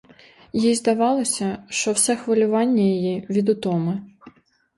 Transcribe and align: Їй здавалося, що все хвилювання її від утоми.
Їй 0.53 0.75
здавалося, 0.75 1.63
що 1.69 1.91
все 1.91 2.15
хвилювання 2.15 2.83
її 2.83 3.27
від 3.29 3.49
утоми. 3.49 4.01